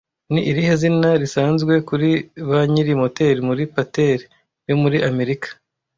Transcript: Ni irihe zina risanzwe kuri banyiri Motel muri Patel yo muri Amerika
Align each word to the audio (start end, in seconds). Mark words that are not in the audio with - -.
Ni 0.33 0.41
irihe 0.49 0.73
zina 0.81 1.09
risanzwe 1.21 1.73
kuri 1.87 2.09
banyiri 2.49 2.91
Motel 3.01 3.37
muri 3.49 3.63
Patel 3.75 4.19
yo 4.69 4.75
muri 4.81 4.97
Amerika 5.09 5.47